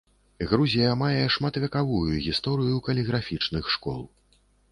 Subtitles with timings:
[0.51, 4.01] Грузія мае шматвяковую гісторыю каліграфічных школ.